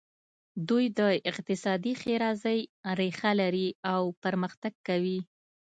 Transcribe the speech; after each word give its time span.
دوی 0.69 0.85
د 0.99 1.01
اقتصادي 1.31 1.93
ښېرازۍ 2.01 2.59
ریښه 2.99 3.31
لري 3.41 3.67
او 3.93 4.01
پرمختګ 4.23 4.73
کوي. 4.87 5.19